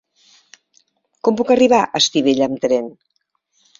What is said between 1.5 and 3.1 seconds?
arribar a Estivella amb tren?